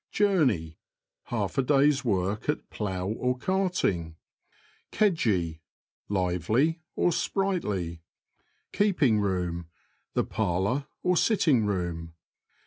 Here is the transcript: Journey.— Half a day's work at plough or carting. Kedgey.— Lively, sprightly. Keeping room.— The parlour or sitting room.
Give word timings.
Journey.— 0.11 0.79
Half 1.25 1.59
a 1.59 1.61
day's 1.61 2.03
work 2.03 2.49
at 2.49 2.71
plough 2.71 3.07
or 3.09 3.37
carting. 3.37 4.15
Kedgey.— 4.91 5.59
Lively, 6.19 6.81
sprightly. 7.11 8.01
Keeping 8.73 9.19
room.— 9.19 9.67
The 10.15 10.23
parlour 10.23 10.87
or 11.03 11.15
sitting 11.17 11.67
room. 11.67 12.15